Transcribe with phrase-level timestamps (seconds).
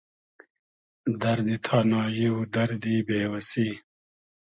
[1.21, 3.69] دئردی تانایی و دئردی بې وئسی